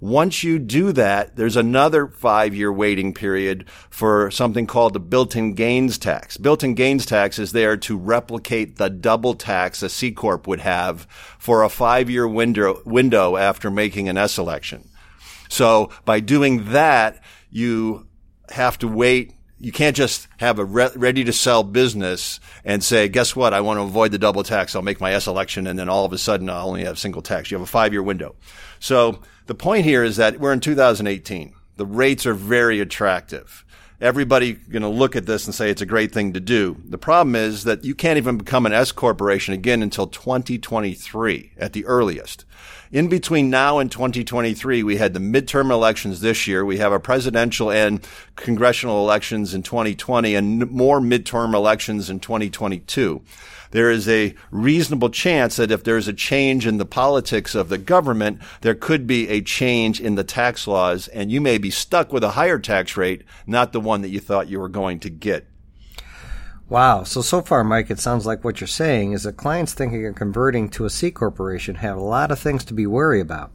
Once 0.00 0.42
you 0.42 0.58
do 0.58 0.90
that, 0.90 1.36
there's 1.36 1.54
another 1.54 2.08
five 2.08 2.56
year 2.56 2.72
waiting 2.72 3.14
period 3.14 3.66
for 3.88 4.32
something 4.32 4.66
called 4.66 4.94
the 4.94 4.98
built-in 4.98 5.54
gains 5.54 5.96
tax. 5.96 6.36
Built-in 6.38 6.74
gains 6.74 7.06
tax 7.06 7.38
is 7.38 7.52
there 7.52 7.76
to 7.76 7.96
replicate 7.96 8.78
the 8.78 8.90
double 8.90 9.34
tax 9.34 9.80
a 9.80 9.88
C 9.88 10.10
corp 10.10 10.48
would 10.48 10.62
have 10.62 11.02
for 11.38 11.62
a 11.62 11.68
five 11.68 12.10
year 12.10 12.26
window, 12.26 12.82
window 12.84 13.36
after 13.36 13.70
making 13.70 14.08
an 14.08 14.16
S 14.18 14.38
election. 14.38 14.88
So 15.48 15.90
by 16.04 16.20
doing 16.20 16.72
that, 16.72 17.22
you 17.50 18.06
have 18.50 18.78
to 18.78 18.88
wait 18.88 19.32
you 19.60 19.72
can't 19.72 19.96
just 19.96 20.28
have 20.38 20.58
a 20.58 20.64
re- 20.64 20.90
ready 20.94 21.24
to 21.24 21.32
sell 21.32 21.64
business 21.64 22.38
and 22.64 22.82
say, 22.82 23.08
guess 23.08 23.34
what? 23.34 23.52
I 23.52 23.60
want 23.60 23.78
to 23.78 23.82
avoid 23.82 24.12
the 24.12 24.18
double 24.18 24.44
tax. 24.44 24.74
I'll 24.76 24.82
make 24.82 25.00
my 25.00 25.12
S 25.12 25.26
election. 25.26 25.66
And 25.66 25.78
then 25.78 25.88
all 25.88 26.04
of 26.04 26.12
a 26.12 26.18
sudden 26.18 26.48
I'll 26.48 26.68
only 26.68 26.84
have 26.84 26.98
single 26.98 27.22
tax. 27.22 27.50
You 27.50 27.56
have 27.56 27.66
a 27.66 27.70
five 27.70 27.92
year 27.92 28.02
window. 28.02 28.36
So 28.78 29.20
the 29.46 29.54
point 29.54 29.84
here 29.84 30.04
is 30.04 30.16
that 30.16 30.38
we're 30.38 30.52
in 30.52 30.60
2018. 30.60 31.54
The 31.76 31.86
rates 31.86 32.26
are 32.26 32.34
very 32.34 32.80
attractive. 32.80 33.64
Everybody 34.00 34.52
going 34.52 34.82
to 34.82 34.88
look 34.88 35.16
at 35.16 35.26
this 35.26 35.46
and 35.46 35.54
say 35.54 35.70
it's 35.70 35.82
a 35.82 35.86
great 35.86 36.12
thing 36.12 36.32
to 36.34 36.40
do. 36.40 36.76
The 36.84 36.98
problem 36.98 37.34
is 37.34 37.64
that 37.64 37.84
you 37.84 37.96
can't 37.96 38.16
even 38.16 38.38
become 38.38 38.64
an 38.64 38.72
S 38.72 38.92
corporation 38.92 39.54
again 39.54 39.82
until 39.82 40.06
2023 40.06 41.54
at 41.58 41.72
the 41.72 41.84
earliest. 41.84 42.44
In 42.92 43.08
between 43.08 43.50
now 43.50 43.80
and 43.80 43.90
2023, 43.90 44.84
we 44.84 44.98
had 44.98 45.14
the 45.14 45.20
midterm 45.20 45.72
elections 45.72 46.20
this 46.20 46.46
year. 46.46 46.64
We 46.64 46.78
have 46.78 46.92
a 46.92 47.00
presidential 47.00 47.72
and 47.72 48.06
congressional 48.36 49.02
elections 49.02 49.52
in 49.52 49.64
2020 49.64 50.32
and 50.36 50.70
more 50.70 51.00
midterm 51.00 51.52
elections 51.52 52.08
in 52.08 52.20
2022 52.20 53.22
there 53.70 53.90
is 53.90 54.08
a 54.08 54.34
reasonable 54.50 55.10
chance 55.10 55.56
that 55.56 55.70
if 55.70 55.84
there's 55.84 56.08
a 56.08 56.12
change 56.12 56.66
in 56.66 56.78
the 56.78 56.86
politics 56.86 57.54
of 57.54 57.68
the 57.68 57.78
government, 57.78 58.40
there 58.62 58.74
could 58.74 59.06
be 59.06 59.28
a 59.28 59.40
change 59.40 60.00
in 60.00 60.14
the 60.14 60.24
tax 60.24 60.66
laws, 60.66 61.08
and 61.08 61.30
you 61.30 61.40
may 61.40 61.58
be 61.58 61.70
stuck 61.70 62.12
with 62.12 62.24
a 62.24 62.30
higher 62.30 62.58
tax 62.58 62.96
rate, 62.96 63.22
not 63.46 63.72
the 63.72 63.80
one 63.88 64.02
that 64.02 64.10
you 64.10 64.20
thought 64.20 64.48
you 64.48 64.60
were 64.60 64.68
going 64.68 65.00
to 65.00 65.10
get. 65.10 65.46
Wow. 66.68 67.02
So, 67.02 67.22
so 67.22 67.40
far, 67.40 67.64
Mike, 67.64 67.90
it 67.90 67.98
sounds 67.98 68.26
like 68.26 68.44
what 68.44 68.60
you're 68.60 68.68
saying 68.68 69.12
is 69.12 69.22
that 69.22 69.38
clients 69.38 69.72
thinking 69.72 70.06
of 70.06 70.14
converting 70.14 70.68
to 70.70 70.84
a 70.84 70.90
C 70.90 71.10
corporation 71.10 71.76
have 71.76 71.96
a 71.96 72.00
lot 72.00 72.30
of 72.30 72.38
things 72.38 72.64
to 72.66 72.74
be 72.74 72.86
worried 72.86 73.22
about. 73.22 73.50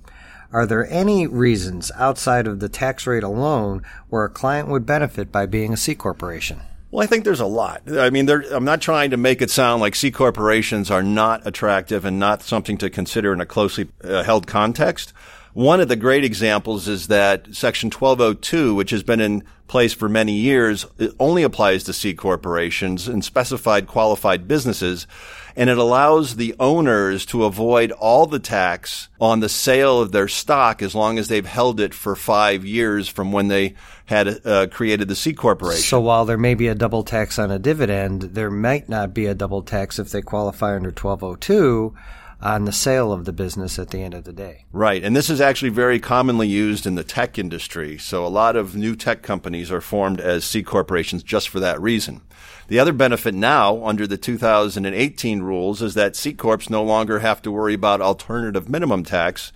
Are 0.52 0.66
there 0.66 0.88
any 0.92 1.26
reasons 1.28 1.92
outside 1.96 2.48
of 2.48 2.60
the 2.60 2.70
tax 2.70 3.08
rate 3.08 3.24
alone 3.24 3.84
where 4.10 4.26
a 4.26 4.30
client 4.30 4.68
would 4.70 4.86
benefit 4.86 5.32
by 5.32 5.46
being 5.46 5.74
a 5.74 5.78
C 5.78 5.96
corporation? 5.96 6.62
Well, 6.90 7.04
I 7.04 7.08
think 7.08 7.24
there's 7.24 7.40
a 7.40 7.48
lot. 7.48 7.82
I 7.92 8.12
mean, 8.12 8.30
I'm 8.30 8.66
not 8.66 8.80
trying 8.80 9.10
to 9.12 9.18
make 9.18 9.42
it 9.42 9.50
sound 9.50 9.82
like 9.82 9.96
C 9.96 10.12
corporations 10.12 10.92
are 10.92 11.02
not 11.02 11.46
attractive 11.46 12.06
and 12.06 12.20
not 12.20 12.44
something 12.44 12.78
to 12.78 12.90
consider 12.90 13.34
in 13.34 13.42
a 13.42 13.48
closely 13.48 13.90
uh, 14.04 14.22
held 14.22 14.46
context. 14.46 15.12
One 15.54 15.80
of 15.80 15.88
the 15.88 15.96
great 15.96 16.24
examples 16.24 16.88
is 16.88 17.08
that 17.08 17.54
Section 17.56 17.88
1202, 17.88 18.74
which 18.74 18.90
has 18.90 19.04
been 19.04 19.22
in 19.22 19.44
place 19.68 19.94
for 19.94 20.10
many 20.10 20.34
years, 20.34 20.86
only 21.20 21.44
applies 21.44 21.84
to 21.84 21.94
C 21.94 22.14
corporations 22.14 23.08
and 23.08 23.24
specified 23.24 23.88
qualified 23.88 24.48
businesses 24.48 25.08
and 25.56 25.70
it 25.70 25.78
allows 25.78 26.36
the 26.36 26.56
owners 26.60 27.26
to 27.28 27.46
avoid 27.46 27.92
all 27.92 28.26
the 28.26 28.40
tax 28.40 29.10
on 29.20 29.40
the 29.40 29.50
sale 29.50 30.00
of 30.00 30.12
their 30.12 30.28
stock 30.28 30.82
as 30.82 30.96
long 30.96 31.20
as 31.20 31.28
they've 31.28 31.46
held 31.46 31.80
it 31.80 31.94
for 31.94 32.16
five 32.16 32.66
years 32.66 33.08
from 33.08 33.32
when 33.32 33.48
they 33.48 33.76
had 34.06 34.46
uh, 34.46 34.68
created 34.68 35.08
the 35.08 35.16
C 35.16 35.34
corporation. 35.34 35.84
So 35.84 36.02
while 36.02 36.26
there 36.26 36.38
may 36.38 36.56
be 36.56 36.68
a 36.68 36.76
double 36.76 37.04
tax 37.04 37.38
on 37.38 37.52
a 37.52 37.60
dividend, 37.60 38.22
there 38.22 38.52
might 38.52 38.90
not 38.90 39.14
be 39.14 39.28
a 39.28 39.36
double 39.36 39.62
tax 39.62 40.00
if 40.00 40.10
they 40.10 40.22
qualify 40.22 40.76
under 40.76 40.90
1202 40.90 41.96
on 42.44 42.66
the 42.66 42.72
sale 42.74 43.14
of 43.14 43.24
the 43.24 43.32
business 43.32 43.80
at 43.80 43.90
the 43.92 44.00
end 44.02 44.14
of 44.14 44.26
the 44.26 44.34
day. 44.34 44.66
Right. 44.74 45.02
And 45.02 45.16
this 45.16 45.30
is 45.30 45.40
actually 45.40 45.70
very 45.70 45.98
commonly 45.98 46.48
used 46.48 46.86
in 46.86 46.96
the 46.96 47.04
tech 47.04 47.40
industry. 47.40 47.98
So 47.98 48.26
a 48.26 48.28
lot 48.28 48.58
of 48.58 48.76
new 48.76 48.98
tech 48.98 49.22
companies 49.22 49.72
are 49.72 49.80
formed 49.80 50.20
as 50.20 50.44
C 50.44 50.62
corporations 50.62 51.24
just 51.24 51.48
for 51.48 51.62
that 51.62 51.82
reason. 51.82 52.22
The 52.68 52.80
other 52.80 52.92
benefit 52.92 53.34
now 53.34 53.86
under 53.86 54.06
the 54.06 54.18
2018 54.18 55.42
rules 55.42 55.82
is 55.82 55.94
that 55.94 56.18
C 56.18 56.34
corps 56.34 56.70
no 56.70 56.84
longer 56.84 57.20
have 57.20 57.42
to 57.44 57.52
worry 57.52 57.76
about 57.76 58.02
alternative 58.02 58.68
minimum 58.68 59.06
tax. 59.06 59.54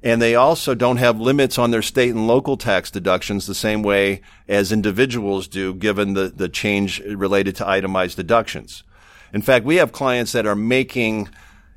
And 0.00 0.22
they 0.22 0.36
also 0.36 0.76
don't 0.76 0.98
have 0.98 1.20
limits 1.20 1.58
on 1.58 1.72
their 1.72 1.82
state 1.82 2.10
and 2.10 2.28
local 2.28 2.56
tax 2.56 2.90
deductions 2.90 3.46
the 3.46 3.54
same 3.54 3.82
way 3.82 4.20
as 4.46 4.70
individuals 4.70 5.48
do, 5.48 5.74
given 5.74 6.14
the, 6.14 6.28
the 6.28 6.48
change 6.48 7.00
related 7.00 7.56
to 7.56 7.68
itemized 7.68 8.16
deductions. 8.16 8.84
In 9.32 9.42
fact, 9.42 9.64
we 9.64 9.76
have 9.76 9.92
clients 9.92 10.32
that 10.32 10.46
are 10.46 10.56
making, 10.56 11.28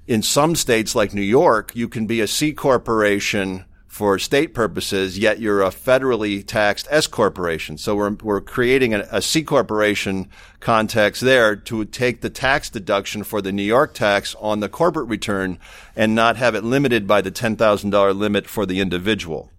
in 0.08 0.22
some 0.22 0.56
states 0.56 0.96
like 0.96 1.14
New 1.14 1.22
York, 1.22 1.76
you 1.76 1.88
can 1.88 2.06
be 2.06 2.22
a 2.22 2.28
C 2.28 2.54
corporation 2.54 3.66
for 3.88 4.20
state 4.20 4.54
purposes, 4.54 5.18
yet 5.18 5.40
you're 5.40 5.62
a 5.62 5.70
federally 5.70 6.46
taxed 6.46 6.86
S 6.92 7.08
corporation. 7.08 7.78
So 7.78 7.96
we're, 7.96 8.18
we're 8.22 8.42
creating 8.42 8.94
a, 8.94 9.08
a 9.10 9.22
C 9.22 9.42
corporation 9.42 10.30
context 10.60 11.22
there 11.22 11.56
to 11.56 11.86
take 11.86 12.20
the 12.20 12.30
tax 12.30 12.70
deduction 12.70 13.24
for 13.24 13.42
the 13.42 13.54
New 13.54 13.64
York 13.64 13.94
tax 13.94 14.36
on 14.42 14.60
the 14.60 14.68
corporate 14.68 15.08
return 15.08 15.60
and 15.96 16.14
not 16.14 16.36
have 16.36 16.56
it 16.56 16.64
limited 16.66 17.08
by 17.08 17.22
the 17.22 17.32
$10,000 17.32 18.18
limit 18.18 18.48
for 18.48 18.66
the 18.66 18.82
individual. 18.82 19.50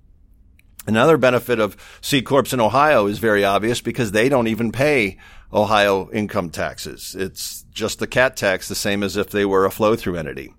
Another 0.87 1.17
benefit 1.17 1.59
of 1.59 1.77
C 2.01 2.23
corps 2.23 2.53
in 2.53 2.61
Ohio 2.61 3.07
is 3.07 3.19
very 3.19 3.45
obvious 3.45 3.81
because 3.81 4.13
they 4.13 4.29
don't 4.29 4.47
even 4.47 4.71
pay 4.71 5.19
Ohio 5.53 6.11
income 6.13 6.51
taxes. 6.51 7.17
It's 7.19 7.65
just 7.73 7.99
the 7.99 8.07
CAT 8.07 8.37
tax, 8.37 8.69
the 8.69 8.75
same 8.75 9.03
as 9.03 9.17
if 9.17 9.31
they 9.31 9.45
were 9.45 9.65
a 9.65 9.71
flow 9.71 9.97
through 9.97 10.17
entity. 10.17 10.53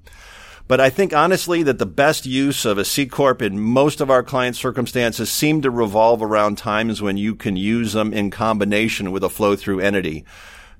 But 0.68 0.82
I 0.82 0.90
think 0.90 1.14
honestly 1.14 1.64
that 1.64 1.80
the 1.80 1.86
best 1.86 2.26
use 2.26 2.66
of 2.66 2.78
a 2.78 2.84
C 2.84 3.06
corp 3.06 3.42
in 3.42 3.58
most 3.58 4.02
of 4.02 4.12
our 4.12 4.22
client 4.22 4.58
circumstances 4.58 5.32
seem 5.32 5.62
to 5.62 5.72
revolve 5.72 6.22
around 6.22 6.58
times 6.58 7.02
when 7.02 7.16
you 7.16 7.36
can 7.36 7.56
use 7.56 7.94
them 7.94 8.12
in 8.12 8.32
combination 8.32 9.12
with 9.12 9.24
a 9.24 9.30
flow 9.30 9.56
through 9.56 9.80
entity. 9.80 10.26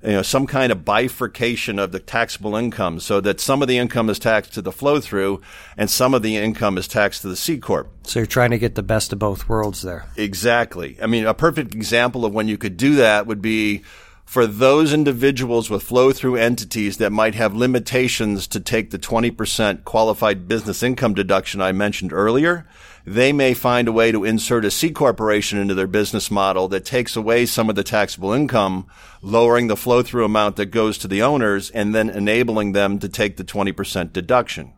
You 0.02 0.12
know, 0.12 0.22
some 0.22 0.46
kind 0.46 0.70
of 0.70 0.84
bifurcation 0.84 1.80
of 1.80 1.90
the 1.90 1.98
taxable 1.98 2.54
income 2.54 3.00
so 3.00 3.20
that 3.20 3.40
some 3.40 3.62
of 3.62 3.68
the 3.68 3.78
income 3.78 4.08
is 4.08 4.20
taxed 4.20 4.54
to 4.54 4.62
the 4.62 4.70
flow 4.70 5.00
through 5.00 5.40
and 5.76 5.90
some 5.90 6.14
of 6.14 6.22
the 6.22 6.36
income 6.36 6.78
is 6.78 6.86
taxed 6.86 7.22
to 7.22 7.28
the 7.28 7.34
C 7.34 7.58
corp. 7.58 7.90
So 8.04 8.20
you're 8.20 8.26
trying 8.26 8.52
to 8.52 8.58
get 8.58 8.76
the 8.76 8.82
best 8.84 9.12
of 9.12 9.18
both 9.18 9.48
worlds 9.48 9.82
there. 9.82 10.06
Exactly. 10.16 10.96
I 11.02 11.06
mean, 11.06 11.26
a 11.26 11.34
perfect 11.34 11.74
example 11.74 12.24
of 12.24 12.32
when 12.32 12.46
you 12.46 12.56
could 12.56 12.76
do 12.76 12.94
that 12.94 13.26
would 13.26 13.42
be 13.42 13.82
for 14.28 14.46
those 14.46 14.92
individuals 14.92 15.70
with 15.70 15.82
flow 15.82 16.12
through 16.12 16.36
entities 16.36 16.98
that 16.98 17.10
might 17.10 17.34
have 17.34 17.54
limitations 17.54 18.46
to 18.46 18.60
take 18.60 18.90
the 18.90 18.98
20% 18.98 19.84
qualified 19.84 20.46
business 20.46 20.82
income 20.82 21.14
deduction 21.14 21.62
I 21.62 21.72
mentioned 21.72 22.12
earlier, 22.12 22.66
they 23.14 23.32
may 23.32 23.54
find 23.54 23.88
a 23.88 23.92
way 23.92 24.12
to 24.12 24.24
insert 24.24 24.64
a 24.64 24.70
C 24.70 24.90
corporation 24.90 25.58
into 25.58 25.74
their 25.74 25.86
business 25.86 26.30
model 26.30 26.68
that 26.68 26.84
takes 26.84 27.16
away 27.16 27.46
some 27.46 27.68
of 27.68 27.76
the 27.76 27.84
taxable 27.84 28.32
income, 28.32 28.86
lowering 29.22 29.68
the 29.68 29.76
flow 29.76 30.02
through 30.02 30.24
amount 30.24 30.56
that 30.56 30.66
goes 30.66 30.98
to 30.98 31.08
the 31.08 31.22
owners 31.22 31.70
and 31.70 31.94
then 31.94 32.10
enabling 32.10 32.72
them 32.72 32.98
to 32.98 33.08
take 33.08 33.36
the 33.36 33.44
20% 33.44 34.12
deduction. 34.12 34.72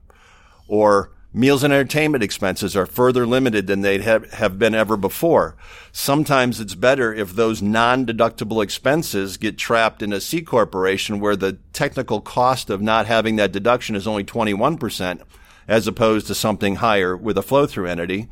Or 0.68 1.12
Meals 1.32 1.62
and 1.62 1.72
entertainment 1.72 2.24
expenses 2.24 2.74
are 2.74 2.86
further 2.86 3.24
limited 3.24 3.68
than 3.68 3.82
they 3.82 4.00
have, 4.00 4.32
have 4.32 4.58
been 4.58 4.74
ever 4.74 4.96
before. 4.96 5.54
Sometimes 5.92 6.58
it's 6.58 6.74
better 6.74 7.14
if 7.14 7.32
those 7.32 7.62
non-deductible 7.62 8.64
expenses 8.64 9.36
get 9.36 9.56
trapped 9.56 10.02
in 10.02 10.12
a 10.12 10.20
C 10.20 10.42
corporation 10.42 11.20
where 11.20 11.36
the 11.36 11.58
technical 11.72 12.20
cost 12.20 12.68
of 12.68 12.82
not 12.82 13.06
having 13.06 13.36
that 13.36 13.52
deduction 13.52 13.94
is 13.94 14.08
only 14.08 14.24
21% 14.24 15.20
as 15.68 15.86
opposed 15.86 16.26
to 16.26 16.34
something 16.34 16.76
higher 16.76 17.16
with 17.16 17.38
a 17.38 17.42
flow 17.42 17.66
through 17.66 17.86
entity. 17.86 18.28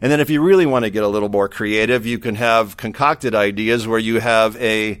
And 0.00 0.10
then 0.10 0.20
if 0.20 0.30
you 0.30 0.42
really 0.42 0.66
want 0.66 0.84
to 0.84 0.90
get 0.90 1.04
a 1.04 1.08
little 1.08 1.28
more 1.28 1.48
creative, 1.48 2.04
you 2.04 2.18
can 2.18 2.34
have 2.34 2.76
concocted 2.76 3.34
ideas 3.34 3.86
where 3.86 3.98
you 3.98 4.20
have 4.20 4.56
a 4.56 5.00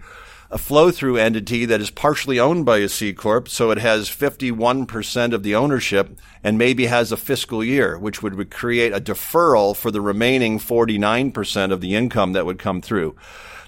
a 0.52 0.58
flow 0.58 0.90
through 0.90 1.16
entity 1.16 1.64
that 1.64 1.80
is 1.80 1.90
partially 1.90 2.38
owned 2.38 2.66
by 2.66 2.76
a 2.78 2.88
C 2.88 3.14
Corp, 3.14 3.48
so 3.48 3.70
it 3.70 3.78
has 3.78 4.10
51% 4.10 5.32
of 5.32 5.42
the 5.42 5.54
ownership 5.54 6.10
and 6.44 6.58
maybe 6.58 6.86
has 6.86 7.10
a 7.10 7.16
fiscal 7.16 7.64
year, 7.64 7.98
which 7.98 8.22
would 8.22 8.50
create 8.50 8.92
a 8.92 9.00
deferral 9.00 9.74
for 9.74 9.90
the 9.90 10.02
remaining 10.02 10.58
49% 10.58 11.72
of 11.72 11.80
the 11.80 11.94
income 11.94 12.34
that 12.34 12.44
would 12.44 12.58
come 12.58 12.82
through. 12.82 13.16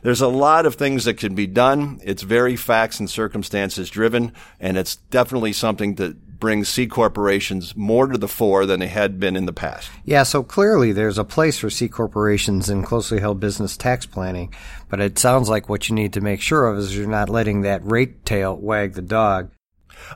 There's 0.02 0.20
a 0.20 0.28
lot 0.28 0.66
of 0.66 0.74
things 0.74 1.06
that 1.06 1.16
can 1.16 1.34
be 1.34 1.46
done. 1.46 1.98
It's 2.04 2.22
very 2.22 2.54
facts 2.54 3.00
and 3.00 3.08
circumstances 3.08 3.88
driven, 3.88 4.34
and 4.60 4.76
it's 4.76 4.96
definitely 4.96 5.54
something 5.54 5.94
that 5.94 6.16
brings 6.38 6.68
C 6.68 6.86
corporations 6.86 7.76
more 7.76 8.06
to 8.06 8.18
the 8.18 8.28
fore 8.28 8.66
than 8.66 8.80
they 8.80 8.88
had 8.88 9.20
been 9.20 9.36
in 9.36 9.46
the 9.46 9.52
past. 9.52 9.90
Yeah, 10.04 10.22
so 10.22 10.42
clearly 10.42 10.92
there's 10.92 11.18
a 11.18 11.24
place 11.24 11.58
for 11.58 11.70
C 11.70 11.88
corporations 11.88 12.68
in 12.68 12.82
closely 12.82 13.20
held 13.20 13.40
business 13.40 13.76
tax 13.76 14.06
planning, 14.06 14.54
but 14.88 15.00
it 15.00 15.18
sounds 15.18 15.48
like 15.48 15.68
what 15.68 15.88
you 15.88 15.94
need 15.94 16.12
to 16.14 16.20
make 16.20 16.40
sure 16.40 16.66
of 16.66 16.78
is 16.78 16.96
you're 16.96 17.06
not 17.06 17.28
letting 17.28 17.62
that 17.62 17.84
rate 17.84 18.24
tail 18.24 18.56
wag 18.56 18.94
the 18.94 19.02
dog. 19.02 19.50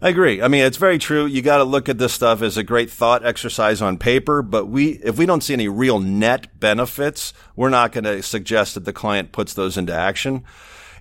I 0.00 0.08
agree. 0.08 0.42
I 0.42 0.48
mean, 0.48 0.64
it's 0.64 0.76
very 0.76 0.98
true. 0.98 1.26
You 1.26 1.42
got 1.42 1.58
to 1.58 1.64
look 1.64 1.88
at 1.88 1.98
this 1.98 2.12
stuff 2.12 2.42
as 2.42 2.56
a 2.56 2.62
great 2.62 2.90
thought 2.90 3.24
exercise 3.24 3.80
on 3.80 3.98
paper, 3.98 4.42
but 4.42 4.66
we, 4.66 4.92
if 5.04 5.18
we 5.18 5.26
don't 5.26 5.42
see 5.42 5.54
any 5.54 5.68
real 5.68 5.98
net 5.98 6.58
benefits, 6.58 7.32
we're 7.56 7.70
not 7.70 7.92
going 7.92 8.04
to 8.04 8.22
suggest 8.22 8.74
that 8.74 8.84
the 8.84 8.92
client 8.92 9.32
puts 9.32 9.54
those 9.54 9.76
into 9.76 9.94
action. 9.94 10.44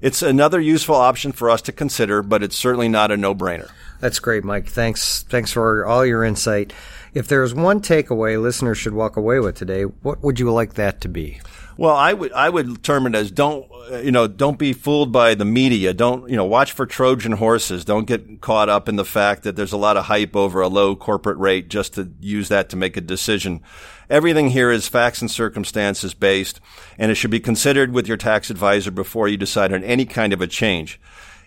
It's 0.01 0.21
another 0.21 0.59
useful 0.59 0.95
option 0.95 1.31
for 1.31 1.49
us 1.49 1.61
to 1.63 1.71
consider, 1.71 2.21
but 2.21 2.43
it's 2.43 2.55
certainly 2.55 2.89
not 2.89 3.11
a 3.11 3.17
no-brainer. 3.17 3.69
That's 3.99 4.19
great, 4.19 4.43
Mike. 4.43 4.67
Thanks. 4.67 5.23
Thanks 5.23 5.51
for 5.51 5.85
all 5.85 6.05
your 6.05 6.23
insight. 6.23 6.73
If 7.13 7.27
there's 7.27 7.53
one 7.53 7.81
takeaway 7.81 8.39
listeners 8.41 8.77
should 8.77 8.93
walk 8.93 9.17
away 9.17 9.39
with 9.39 9.55
today, 9.55 9.83
what 9.83 10.23
would 10.23 10.39
you 10.39 10.51
like 10.51 10.75
that 10.75 11.01
to 11.01 11.07
be? 11.07 11.41
Well, 11.77 11.95
I 11.95 12.13
would 12.13 12.33
I 12.33 12.49
would 12.49 12.83
term 12.83 13.05
it 13.05 13.13
as 13.13 13.29
don't 13.29 13.69
uh, 13.91 13.97
you 13.97 14.11
know 14.11 14.27
don't 14.27 14.57
be 14.57 14.73
fooled 14.73 15.11
by 15.11 15.35
the 15.35 15.45
media. 15.45 15.93
Don't 15.93 16.27
you 16.29 16.35
know 16.35 16.45
watch 16.45 16.71
for 16.71 16.87
Trojan 16.87 17.33
horses. 17.33 17.85
Don't 17.85 18.07
get 18.07 18.41
caught 18.41 18.67
up 18.67 18.89
in 18.89 18.95
the 18.95 19.05
fact 19.05 19.43
that 19.43 19.55
there's 19.55 19.73
a 19.73 19.77
lot 19.77 19.95
of 19.95 20.05
hype 20.05 20.35
over 20.35 20.61
a 20.61 20.67
low 20.67 20.95
corporate 20.95 21.37
rate 21.37 21.69
just 21.69 21.93
to 21.93 22.11
use 22.19 22.49
that 22.49 22.69
to 22.69 22.75
make 22.75 22.97
a 22.97 23.01
decision. 23.01 23.61
Everything 24.09 24.49
here 24.49 24.71
is 24.71 24.87
facts 24.87 25.21
and 25.21 25.29
circumstances 25.29 26.13
based, 26.13 26.59
and 26.97 27.11
it 27.11 27.15
should 27.15 27.31
be 27.31 27.39
considered 27.39 27.93
with 27.93 28.07
your 28.07 28.17
tax 28.17 28.49
advisor 28.49 28.89
before 28.89 29.27
you 29.27 29.37
decide 29.37 29.71
on 29.71 29.83
any 29.83 30.05
kind 30.05 30.33
of 30.33 30.41
a 30.41 30.47
change. 30.47 30.99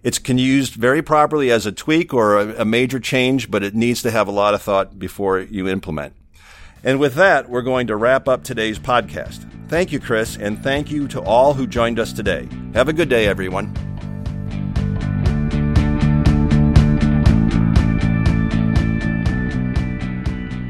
It's 0.02 0.18
can 0.18 0.38
used 0.38 0.75
very 0.75 1.02
properly 1.02 1.50
as 1.50 1.66
a 1.66 1.72
tweak 1.72 2.14
or 2.14 2.38
a, 2.38 2.62
a 2.62 2.64
major 2.64 3.00
change, 3.00 3.50
but 3.50 3.62
it 3.62 3.75
needs 3.75 4.00
to 4.02 4.10
have 4.10 4.28
a 4.28 4.32
lot 4.32 4.54
of 4.54 4.62
thought 4.62 4.99
before 4.99 5.40
you 5.40 5.68
implement. 5.68 6.14
And 6.82 6.99
with 6.99 7.14
that, 7.14 7.49
we're 7.49 7.62
going 7.62 7.87
to 7.88 7.96
wrap 7.96 8.28
up 8.28 8.42
today's 8.42 8.78
podcast. 8.78 9.46
Thank 9.68 9.92
you, 9.92 10.00
Chris, 10.00 10.37
and 10.37 10.62
thank 10.62 10.90
you 10.90 11.06
to 11.08 11.20
all 11.20 11.54
who 11.54 11.66
joined 11.66 11.99
us 11.99 12.12
today. 12.12 12.49
Have 12.75 12.88
a 12.88 12.92
good 12.92 13.08
day, 13.08 13.26
everyone. 13.26 13.72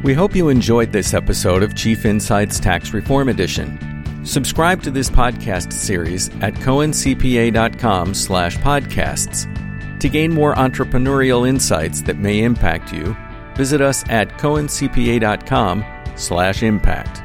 We 0.02 0.14
hope 0.14 0.34
you 0.34 0.48
enjoyed 0.48 0.92
this 0.92 1.14
episode 1.14 1.62
of 1.62 1.74
Chief 1.74 2.04
Insights 2.04 2.58
Tax 2.58 2.92
Reform 2.92 3.28
Edition. 3.28 4.24
Subscribe 4.24 4.82
to 4.82 4.90
this 4.90 5.10
podcast 5.10 5.72
series 5.72 6.28
at 6.40 6.54
cohencpa.com 6.54 8.14
slash 8.14 8.56
podcasts. 8.58 10.00
To 10.00 10.08
gain 10.08 10.32
more 10.32 10.54
entrepreneurial 10.54 11.46
insights 11.46 12.00
that 12.02 12.18
may 12.18 12.42
impact 12.42 12.92
you, 12.92 13.14
visit 13.56 13.80
us 13.80 14.02
at 14.08 14.28
cohencpa.com 14.38 15.84
slash 16.20 16.62
impact. 16.62 17.22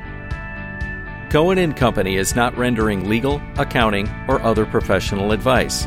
Cohen 1.31 1.73
& 1.73 1.75
Company 1.75 2.15
is 2.15 2.35
not 2.35 2.55
rendering 2.57 3.09
legal, 3.09 3.41
accounting, 3.57 4.09
or 4.27 4.41
other 4.41 4.65
professional 4.65 5.31
advice. 5.31 5.85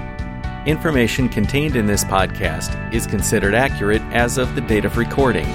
Information 0.66 1.28
contained 1.28 1.74
in 1.76 1.86
this 1.86 2.04
podcast 2.04 2.92
is 2.92 3.06
considered 3.06 3.54
accurate 3.54 4.02
as 4.12 4.36
of 4.36 4.54
the 4.54 4.60
date 4.60 4.84
of 4.84 4.98
recording. 4.98 5.46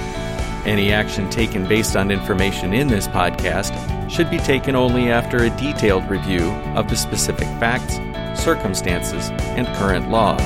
Any 0.65 0.91
action 0.91 1.29
taken 1.29 1.67
based 1.67 1.95
on 1.95 2.10
information 2.10 2.74
in 2.74 2.88
this 2.88 3.07
podcast 3.07 4.10
should 4.10 4.31
be 4.31 4.39
taken 4.39 4.75
only 4.75 5.12
after 5.12 5.43
a 5.43 5.50
detailed 5.51 6.10
review 6.10 6.50
of 6.75 6.89
the 6.89 6.95
specific 6.95 7.48
facts, 7.60 7.95
circumstances, 8.41 9.29
and 9.55 9.67
current 9.75 10.10
law. 10.10 10.38